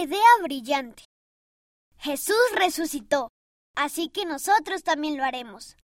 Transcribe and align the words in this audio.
idea 0.00 0.42
brillante. 0.42 1.04
Jesús 1.98 2.36
resucitó, 2.54 3.28
así 3.76 4.08
que 4.08 4.24
nosotros 4.24 4.82
también 4.82 5.16
lo 5.16 5.24
haremos. 5.24 5.76